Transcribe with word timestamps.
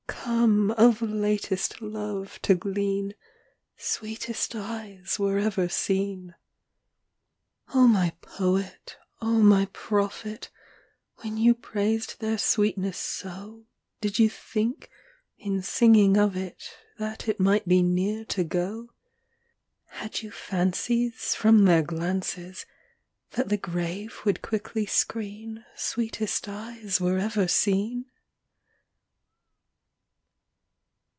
Come, 0.23 0.69
of 0.71 1.01
latest 1.01 1.81
love, 1.81 2.39
to 2.43 2.53
glean 2.53 3.15
"Sweetest 3.75 4.55
eyes 4.55 5.17
were 5.17 5.39
ever 5.39 5.67
seen." 5.67 6.35
VIII. 7.73 7.79
O 7.81 7.87
my 7.87 8.13
poet, 8.21 8.97
O 9.19 9.39
my 9.41 9.65
prophet, 9.73 10.51
When 11.17 11.37
you 11.37 11.55
praised 11.55 12.19
their 12.19 12.37
sweetness 12.37 12.97
so, 12.99 13.65
Did 13.99 14.19
you 14.19 14.29
think, 14.29 14.91
in 15.39 15.63
singing 15.63 16.17
of 16.17 16.37
it, 16.37 16.77
That 16.99 17.27
it 17.27 17.39
might 17.39 17.67
be 17.67 17.81
near 17.81 18.23
to 18.25 18.43
go? 18.43 18.93
Had 19.87 20.21
you 20.21 20.29
fancies 20.29 21.33
From 21.33 21.65
their 21.65 21.81
glances, 21.81 22.67
That 23.31 23.49
the 23.49 23.57
grave 23.57 24.19
would 24.23 24.43
quickly 24.43 24.85
screen 24.85 25.65
"Sweetest 25.75 26.47
eyes 26.47 27.01
were 27.01 27.17
ever 27.17 27.47
seen"? 27.47 28.05